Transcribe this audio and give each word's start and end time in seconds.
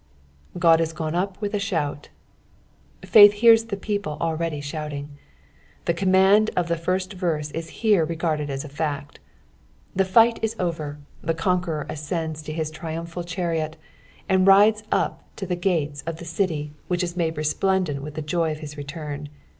5." 0.55 0.61
OodUgonevpinithatlumt." 0.63 2.05
Faith 3.05 3.33
hears 3.33 3.65
the 3.65 3.77
people 3.77 4.17
alreodr 4.19 4.63
shouting. 4.63 5.15
The 5.85 5.93
command 5.93 6.49
of 6.55 6.67
the 6.67 6.75
first 6.75 7.13
verse 7.13 7.51
is 7.51 7.69
here 7.69 8.03
regarded 8.03 8.49
«S 8.49 8.63
a 8.63 8.67
fact. 8.69 9.19
The 9.95 10.11
light 10.15 10.39
is 10.43 10.55
over, 10.57 10.97
the 11.21 11.35
conqueror 11.35 11.85
ascends 11.87 12.41
to 12.41 12.51
his 12.51 12.71
triumphal 12.71 13.21
chanot, 13.21 13.75
SDd 14.27 14.47
rides 14.47 14.81
up 14.91 15.21
to 15.35 15.45
the 15.45 15.55
gates 15.55 16.01
of 16.07 16.17
the 16.17 16.25
city 16.25 16.73
which 16.87 17.03
is 17.03 17.15
made 17.15 17.37
resplendent 17.37 18.03
witJi 18.03 18.13
the 18.15 18.21
joy 18.23 18.51
of 18.53 18.57
his 18.61 18.77
return. 18.77 19.29